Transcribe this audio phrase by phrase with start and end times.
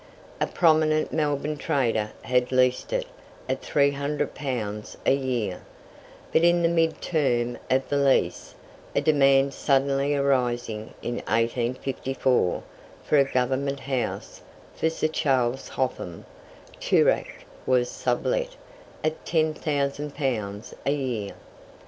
[0.39, 3.05] A prominent Melbourne trader had leased it
[3.47, 5.61] at 300 pounds a year,
[6.33, 8.55] but in the mid term of the lease,
[8.95, 12.63] a demand suddenly arising in 1854
[13.03, 14.41] for a Government House
[14.73, 16.25] for Sir Charles Hotham,
[16.79, 18.55] Toorak was sublet
[19.03, 21.33] at 10,000 pounds a year.